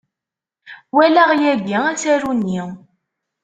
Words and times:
Walaɣ 0.95 1.29
yagi 1.41 1.77
asaru-nni. 1.91 2.63